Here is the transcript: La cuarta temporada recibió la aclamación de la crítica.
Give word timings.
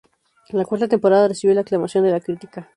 La 0.49 0.65
cuarta 0.65 0.87
temporada 0.87 1.27
recibió 1.27 1.53
la 1.53 1.61
aclamación 1.61 2.03
de 2.03 2.09
la 2.09 2.19
crítica. 2.19 2.67